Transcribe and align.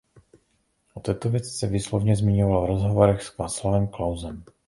O 0.93 0.99
této 0.99 1.29
věci 1.29 1.49
se 1.49 1.67
výslovně 1.67 2.15
zmiňoval 2.15 2.63
v 2.63 2.67
rozhovorech 2.69 3.21
s 3.23 3.37
Václavem 3.37 3.87
Klausem. 3.87 4.43